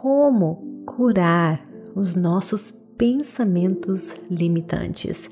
[0.00, 1.60] como curar
[1.94, 5.28] os nossos pensamentos limitantes.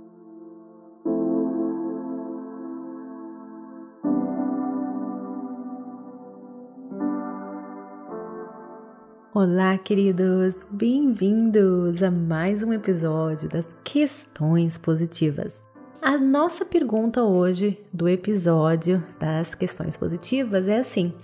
[9.32, 10.68] Olá, queridos!
[10.70, 15.62] Bem-vindos a mais um episódio das Questões Positivas.
[16.02, 21.14] A nossa pergunta hoje do episódio das Questões Positivas é assim: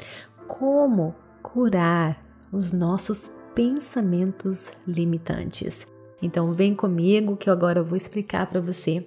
[0.48, 5.86] como curar os nossos pensamentos limitantes?
[6.20, 9.06] Então, vem comigo que eu agora vou explicar para você,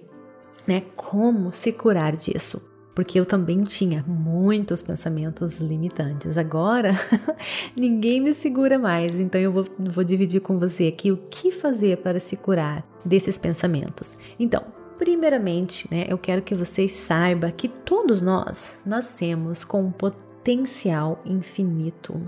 [0.66, 6.36] né, como se curar disso porque eu também tinha muitos pensamentos limitantes.
[6.36, 6.94] Agora,
[7.78, 11.98] ninguém me segura mais, então eu vou, vou dividir com você aqui o que fazer
[11.98, 14.18] para se curar desses pensamentos.
[14.36, 14.64] Então,
[14.98, 22.20] primeiramente, né, eu quero que vocês saibam que todos nós nascemos com um potencial infinito.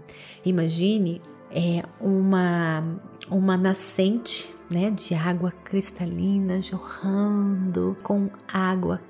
[0.45, 1.21] Imagine
[1.51, 9.01] é, uma, uma nascente né, de água cristalina jorrando com água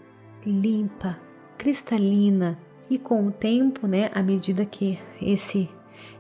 [0.45, 1.19] limpa,
[1.59, 5.69] cristalina e com o tempo, né, à medida que esse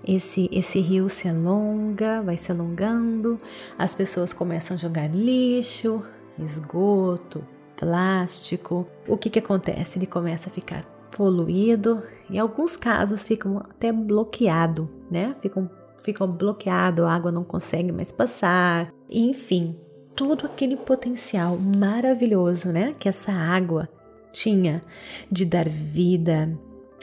[0.02, 3.40] esse esse rio se alonga, vai se alongando,
[3.78, 6.02] as pessoas começam a jogar lixo,
[6.38, 7.44] esgoto,
[7.76, 8.86] plástico.
[9.08, 9.98] O que que acontece?
[9.98, 15.34] Ele começa a ficar poluído, em alguns casos ficam até bloqueado, né?
[15.42, 15.70] Ficam
[16.02, 18.92] ficam bloqueado, a água não consegue mais passar.
[19.08, 19.76] Enfim,
[20.14, 23.88] todo aquele potencial maravilhoso, né, que essa água
[24.32, 24.82] tinha
[25.30, 26.56] de dar vida,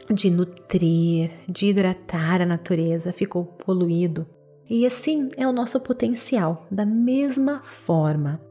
[0.09, 4.25] de nutrir, de hidratar a natureza, ficou poluído.
[4.70, 8.42] E assim é o nosso potencial, da mesma forma.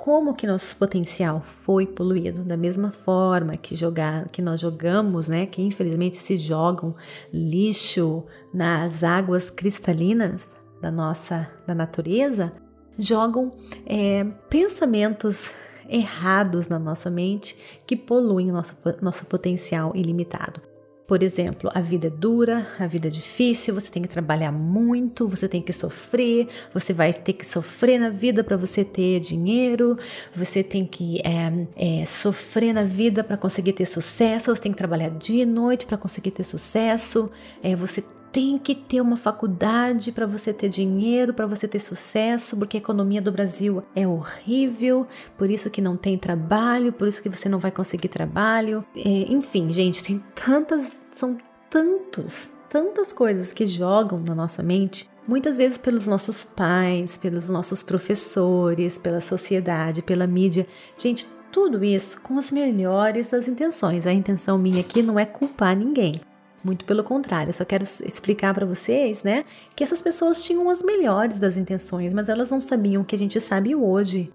[0.00, 2.42] Como que nosso potencial foi poluído?
[2.42, 5.44] Da mesma forma que jogar, que nós jogamos, né?
[5.44, 6.96] Que infelizmente se jogam
[7.30, 10.48] lixo nas águas cristalinas
[10.80, 12.50] da nossa da natureza,
[12.98, 13.52] jogam
[13.84, 15.50] é, pensamentos
[15.86, 17.54] errados na nossa mente
[17.86, 20.62] que poluem nosso, nosso potencial ilimitado.
[21.10, 25.26] Por exemplo, a vida é dura, a vida é difícil, você tem que trabalhar muito,
[25.26, 29.98] você tem que sofrer, você vai ter que sofrer na vida para você ter dinheiro,
[30.32, 31.66] você tem que é,
[32.02, 35.84] é, sofrer na vida para conseguir ter sucesso, você tem que trabalhar dia e noite
[35.84, 37.28] para conseguir ter sucesso,
[37.60, 42.56] é, você tem que ter uma faculdade para você ter dinheiro, para você ter sucesso,
[42.56, 45.06] porque a economia do Brasil é horrível,
[45.36, 48.84] por isso que não tem trabalho, por isso que você não vai conseguir trabalho.
[48.94, 51.36] É, enfim, gente, tem tantas, são
[51.68, 57.82] tantos, tantas coisas que jogam na nossa mente, muitas vezes pelos nossos pais, pelos nossos
[57.82, 60.66] professores, pela sociedade, pela mídia.
[60.98, 64.06] Gente, tudo isso com as melhores das intenções.
[64.06, 66.20] A intenção minha aqui não é culpar ninguém.
[66.62, 69.44] Muito pelo contrário, eu só quero explicar para vocês, né,
[69.74, 73.18] que essas pessoas tinham as melhores das intenções, mas elas não sabiam o que a
[73.18, 74.30] gente sabe hoje.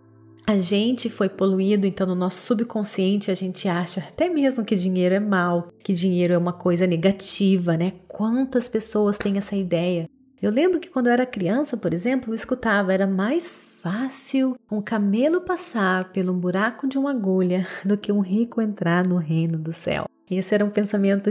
[0.48, 5.16] A gente foi poluído, então no nosso subconsciente a gente acha até mesmo que dinheiro
[5.16, 7.94] é mal, que dinheiro é uma coisa negativa, né?
[8.08, 10.08] Quantas pessoas têm essa ideia?
[10.40, 14.82] Eu lembro que quando eu era criança, por exemplo, eu escutava era mais fácil um
[14.82, 19.74] camelo passar pelo buraco de uma agulha do que um rico entrar no reino do
[19.74, 20.06] céu.
[20.30, 21.28] Esse era um pensamento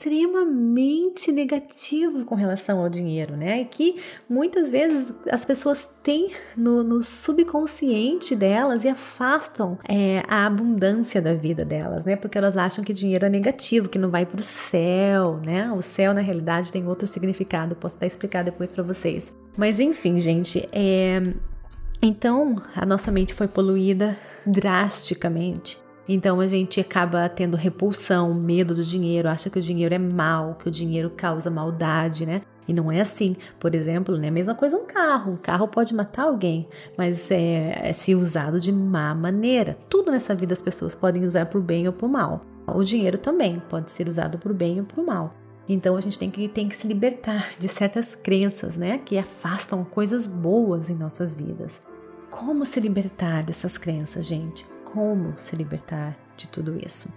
[0.00, 3.64] extremamente negativo com relação ao dinheiro, né?
[3.64, 3.96] Que
[4.28, 11.34] muitas vezes as pessoas têm no, no subconsciente delas e afastam é, a abundância da
[11.34, 12.16] vida delas, né?
[12.16, 15.70] Porque elas acham que dinheiro é negativo, que não vai para o céu, né?
[15.72, 19.36] O céu na realidade tem outro significado, posso até explicar depois para vocês.
[19.54, 21.22] Mas enfim, gente, é...
[22.00, 25.78] então a nossa mente foi poluída drasticamente
[26.12, 30.56] então a gente acaba tendo repulsão, medo do dinheiro, acha que o dinheiro é mal,
[30.56, 32.42] que o dinheiro causa maldade, né?
[32.66, 33.36] E não é assim.
[33.60, 34.26] Por exemplo, né?
[34.26, 35.34] A mesma coisa um carro.
[35.34, 36.68] Um carro pode matar alguém,
[36.98, 39.78] mas é, é se usado de má maneira.
[39.88, 42.44] Tudo nessa vida as pessoas podem usar por bem ou por mal.
[42.66, 45.32] O dinheiro também pode ser usado por bem ou por mal.
[45.68, 48.98] Então a gente tem que, tem que se libertar de certas crenças, né?
[48.98, 51.80] Que afastam coisas boas em nossas vidas.
[52.28, 54.66] Como se libertar dessas crenças, gente?
[54.92, 57.08] Como se libertar de tudo isso.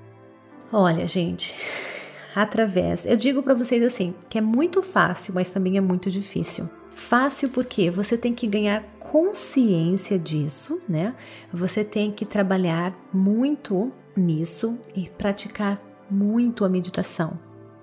[0.72, 1.56] Olha, gente,
[2.36, 6.70] através, eu digo para vocês assim, que é muito fácil, mas também é muito difícil.
[6.96, 11.16] Fácil porque você tem que ganhar consciência disso, né?
[11.52, 17.40] Você tem que trabalhar muito nisso e praticar muito a meditação.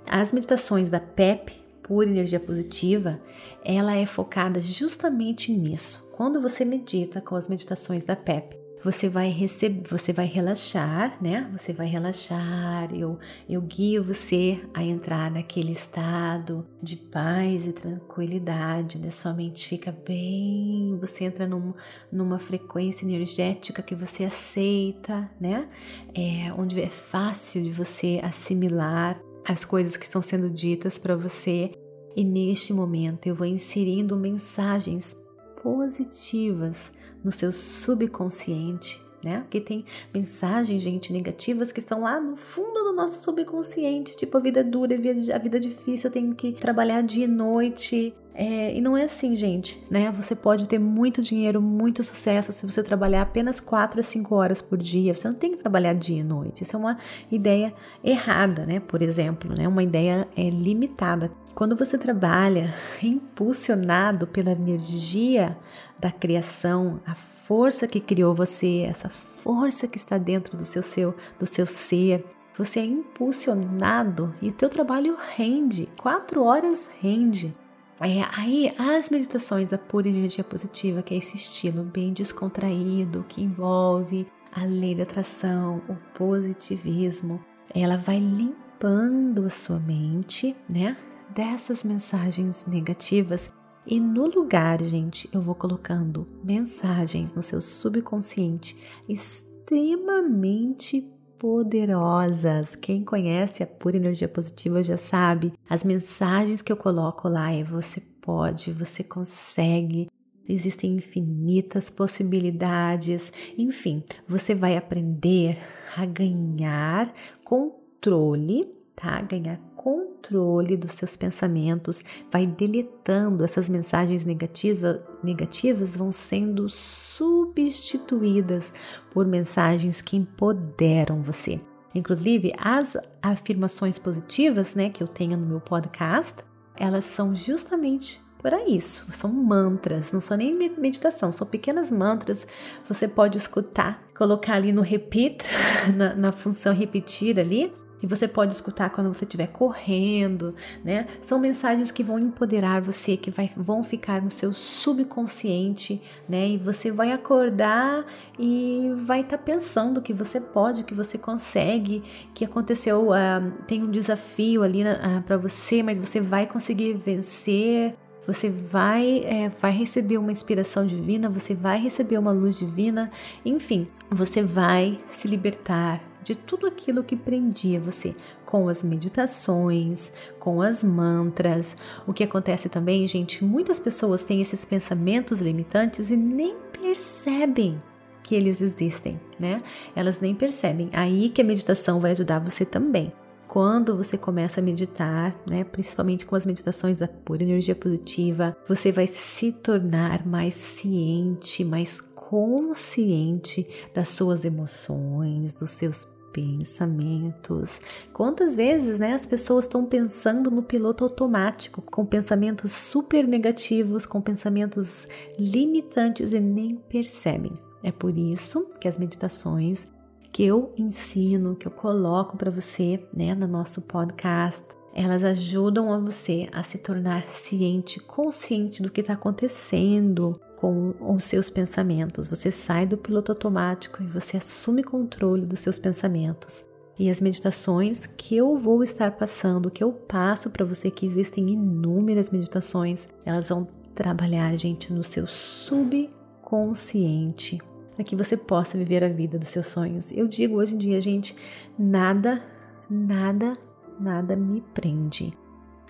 [0.07, 3.21] As meditações da PEP, pura energia positiva,
[3.65, 6.09] ela é focada justamente nisso.
[6.13, 11.51] Quando você medita com as meditações da PEP, você vai receber, você vai relaxar, né?
[11.53, 12.95] Você vai relaxar.
[12.95, 13.19] Eu,
[13.49, 19.11] eu guio você a entrar naquele estado de paz e tranquilidade, né?
[19.11, 21.75] Sua mente fica bem, você entra num,
[22.11, 25.69] numa frequência energética que você aceita, né?
[26.15, 31.73] É, onde é fácil de você assimilar as coisas que estão sendo ditas para você.
[32.17, 35.17] E neste momento eu vou inserindo mensagens
[35.63, 36.93] positivas
[37.23, 39.41] no seu subconsciente, né?
[39.41, 44.41] Porque tem mensagens, gente, negativas que estão lá no fundo do nosso subconsciente, tipo a
[44.41, 48.15] vida dura, a vida difícil, eu tenho que trabalhar dia e noite.
[48.43, 50.11] É, e não é assim, gente, né?
[50.13, 54.63] Você pode ter muito dinheiro, muito sucesso se você trabalhar apenas 4 a 5 horas
[54.63, 55.15] por dia.
[55.15, 56.63] Você não tem que trabalhar dia e noite.
[56.63, 56.97] Isso é uma
[57.31, 58.81] ideia errada, né?
[58.81, 59.69] Por exemplo, né?
[59.69, 61.31] Uma ideia é, limitada.
[61.55, 62.73] Quando você trabalha
[63.03, 65.55] impulsionado pela energia
[65.99, 71.15] da criação, a força que criou você, essa força que está dentro do seu, seu,
[71.39, 72.25] do seu ser,
[72.57, 77.55] você é impulsionado e teu trabalho rende, quatro horas rende.
[78.01, 83.43] É, aí as meditações da pura energia positiva, que é esse estilo bem descontraído, que
[83.43, 87.45] envolve a lei da atração, o positivismo,
[87.75, 90.97] ela vai limpando a sua mente, né?
[91.35, 93.53] dessas mensagens negativas
[93.87, 98.77] e no lugar, gente, eu vou colocando mensagens no seu subconsciente
[99.09, 102.77] extremamente poderosas.
[102.77, 105.55] Quem conhece a pura energia positiva já sabe.
[105.69, 110.11] As mensagens que eu coloco lá é você pode, você consegue.
[110.47, 113.33] Existem infinitas possibilidades.
[113.57, 115.57] Enfim, você vai aprender
[115.97, 117.11] a ganhar
[117.43, 119.23] controle, tá?
[119.23, 128.75] Ganhar controle dos seus pensamentos, vai deletando essas mensagens negativa, negativas, vão sendo substituídas
[129.11, 131.59] por mensagens que empoderam você.
[131.95, 136.45] Inclusive, as afirmações positivas, né, que eu tenho no meu podcast,
[136.77, 139.11] elas são justamente para isso.
[139.13, 142.47] São mantras, não são nem meditação, são pequenas mantras.
[142.87, 145.43] Você pode escutar, colocar ali no repeat,
[145.97, 150.55] na, na função repetir ali, e você pode escutar quando você estiver correndo,
[150.85, 151.07] né?
[151.21, 156.49] São mensagens que vão empoderar você, que vai, vão ficar no seu subconsciente, né?
[156.49, 158.07] E você vai acordar
[158.39, 162.03] e vai estar tá pensando que você pode, que você consegue,
[162.35, 167.95] que aconteceu, uh, tem um desafio ali uh, para você, mas você vai conseguir vencer.
[168.27, 173.11] Você vai, é, vai receber uma inspiração divina, você vai receber uma luz divina,
[173.45, 178.15] enfim, você vai se libertar de tudo aquilo que prendia você
[178.45, 181.77] com as meditações, com as mantras.
[182.07, 187.81] O que acontece também, gente, muitas pessoas têm esses pensamentos limitantes e nem percebem
[188.23, 189.63] que eles existem, né?
[189.95, 190.89] Elas nem percebem.
[190.93, 193.13] Aí que a meditação vai ajudar você também.
[193.49, 198.93] Quando você começa a meditar, né, principalmente com as meditações da pura energia positiva, você
[198.93, 202.01] vai se tornar mais ciente, mais
[202.31, 207.81] consciente das suas emoções, dos seus pensamentos.
[208.13, 214.21] Quantas vezes, né, as pessoas estão pensando no piloto automático, com pensamentos super negativos, com
[214.21, 217.59] pensamentos limitantes e nem percebem.
[217.83, 219.89] É por isso que as meditações
[220.31, 225.99] que eu ensino, que eu coloco para você, né, no nosso podcast, elas ajudam a
[225.99, 232.29] você a se tornar ciente, consciente do que está acontecendo, com os seus pensamentos.
[232.29, 236.67] Você sai do piloto automático e você assume controle dos seus pensamentos.
[236.99, 241.49] E as meditações que eu vou estar passando, que eu passo para você, que existem
[241.49, 247.59] inúmeras meditações, elas vão trabalhar, gente, no seu subconsciente,
[247.97, 250.13] para que você possa viver a vida dos seus sonhos.
[250.13, 251.35] Eu digo hoje em dia, gente,
[251.79, 252.43] nada,
[252.89, 253.57] nada,
[253.99, 255.33] nada me prende.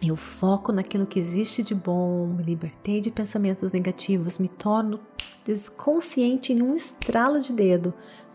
[0.02, 5.00] Eu foco naquilo que existe de bom, me libertei de pensamentos negativos, me torno
[5.76, 7.92] consciente em um estralo de dedo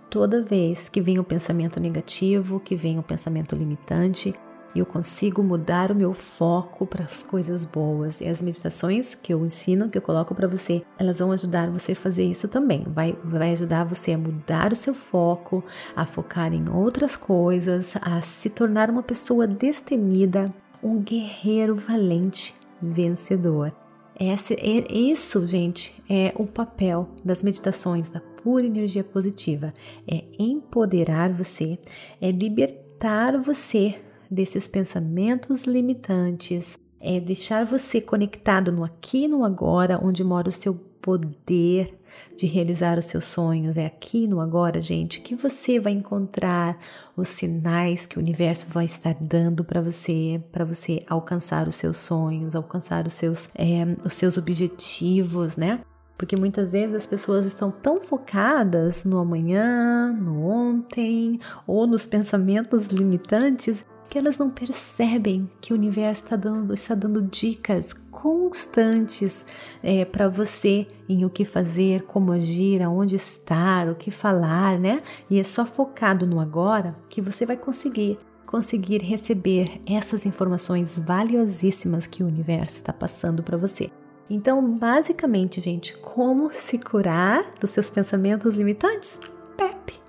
[0.10, 4.36] toda vez que vem um pensamento negativo, que vem um pensamento limitante,
[4.76, 8.20] eu consigo mudar o meu foco para as coisas boas.
[8.20, 11.94] E as meditações que eu ensino, que eu coloco para você, elas vão ajudar você
[11.94, 12.84] a fazer isso também.
[12.88, 15.64] Vai, vai ajudar você a mudar o seu foco,
[15.96, 20.54] a focar em outras coisas, a se tornar uma pessoa destemida,
[20.86, 23.76] um guerreiro valente, vencedor.
[24.20, 29.74] Esse, é, isso, gente, é o papel das meditações da pura energia positiva.
[30.08, 31.80] É empoderar você,
[32.22, 33.96] é libertar você
[34.30, 40.52] desses pensamentos limitantes, é deixar você conectado no aqui e no agora, onde mora o
[40.52, 40.74] seu
[41.06, 41.94] poder
[42.36, 43.78] de realizar os seus sonhos.
[43.78, 46.80] É aqui no agora, gente, que você vai encontrar
[47.16, 51.98] os sinais que o universo vai estar dando para você, para você alcançar os seus
[51.98, 55.82] sonhos, alcançar os seus, é, os seus objetivos, né?
[56.18, 62.88] Porque muitas vezes as pessoas estão tão focadas no amanhã, no ontem ou nos pensamentos
[62.88, 69.46] limitantes que elas não percebem que o universo está dando, está dando dicas constantes
[69.84, 75.02] é, para você em o que fazer, como agir, aonde estar, o que falar, né?
[75.30, 82.08] E é só focado no agora que você vai conseguir conseguir receber essas informações valiosíssimas
[82.08, 83.90] que o universo está passando para você.
[84.30, 89.20] Então, basicamente, gente, como se curar dos seus pensamentos limitantes?
[89.58, 90.00] PEP,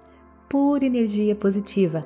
[0.48, 2.02] pura energia positiva.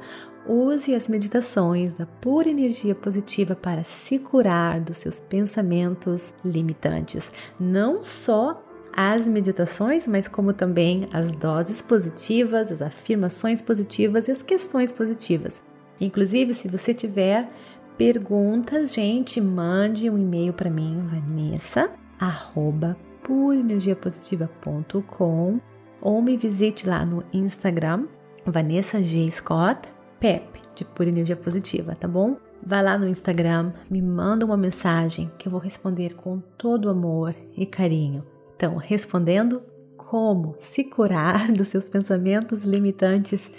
[0.47, 7.31] Use as meditações da pura energia positiva para se curar dos seus pensamentos limitantes.
[7.59, 14.43] Não só as meditações, mas como também as doses positivas, as afirmações positivas e as
[14.43, 15.63] questões positivas.
[16.01, 17.49] Inclusive, se você tiver
[17.97, 25.61] perguntas, gente, mande um e-mail para mim, Vanessa, arroba purenergiapositiva.com
[26.01, 28.07] ou me visite lá no Instagram,
[28.45, 29.31] Vanessa G.
[29.31, 29.89] Scott,
[30.21, 32.37] PEP, de Pura Energia Positiva, tá bom?
[32.65, 37.35] Vai lá no Instagram, me manda uma mensagem que eu vou responder com todo amor
[37.57, 38.25] e carinho.
[38.55, 39.63] Então, respondendo
[39.97, 43.51] como se curar dos seus pensamentos limitantes,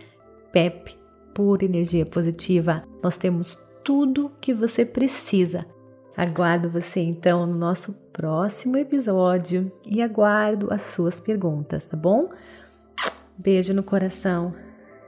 [0.52, 0.96] PEP,
[1.34, 2.84] Pura Energia Positiva.
[3.04, 5.66] Nós temos tudo que você precisa
[6.16, 12.30] Aguardo você então no nosso próximo episódio e aguardo as suas perguntas, tá bom?
[13.38, 14.54] Beijo no coração,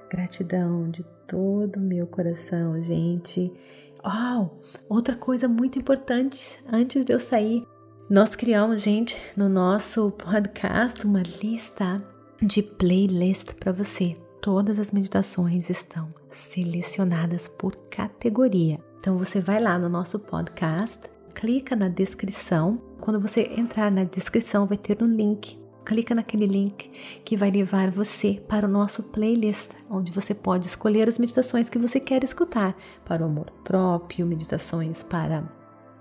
[0.10, 1.04] gratidão de
[1.34, 3.52] todo o meu coração, gente.
[4.04, 4.50] Oh,
[4.88, 7.66] outra coisa muito importante antes de eu sair,
[8.08, 12.00] nós criamos, gente, no nosso podcast uma lista
[12.40, 14.16] de playlist para você.
[14.44, 18.80] Todas as meditações estão selecionadas por categoria.
[19.00, 21.00] Então você vai lá no nosso podcast,
[21.34, 22.80] clica na descrição.
[23.02, 25.63] Quando você entrar na descrição, vai ter um link.
[25.86, 26.90] Clica naquele link
[27.26, 31.78] que vai levar você para o nosso playlist, onde você pode escolher as meditações que
[31.78, 32.76] você quer escutar
[33.06, 35.44] para o amor próprio, meditações para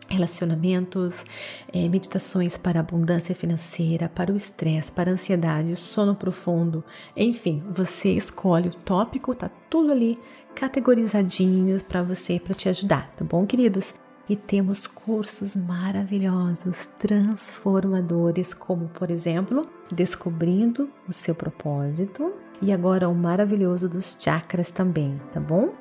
[0.09, 1.25] relacionamentos,
[1.73, 6.85] é, meditações para abundância financeira, para o estresse, para a ansiedade, sono profundo,
[7.17, 10.19] enfim, você escolhe o tópico, tá tudo ali
[10.55, 13.95] categorizadinhos para você, para te ajudar, tá bom, queridos?
[14.29, 23.15] E temos cursos maravilhosos, transformadores, como por exemplo, Descobrindo o seu propósito e agora o
[23.15, 25.75] maravilhoso dos chakras também, tá bom?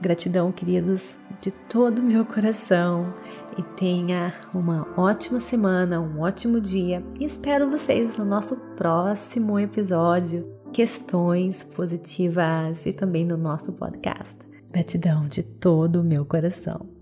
[0.00, 3.12] Gratidão, queridos, de todo o meu coração
[3.58, 10.48] e tenha uma ótima semana, um ótimo dia e espero vocês no nosso próximo episódio.
[10.72, 14.36] Questões positivas e também no nosso podcast.
[14.72, 16.97] Gratidão de todo o meu coração.